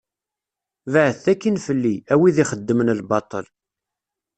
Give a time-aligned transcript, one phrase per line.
[0.91, 3.45] Beɛdet akkin fell-i, a wid i xeddmen lbaṭel.